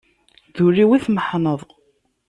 [0.55, 1.61] D ul-iw i tmeḥneḍ.